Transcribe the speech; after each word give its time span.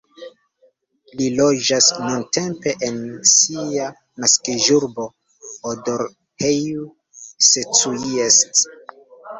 Li 1.17 1.27
loĝas 1.39 1.89
nuntempe 2.05 2.73
en 2.89 2.97
sia 3.33 3.91
naskiĝurbo, 4.25 5.07
Odorheiu 5.75 6.91
Secuiesc. 7.53 8.67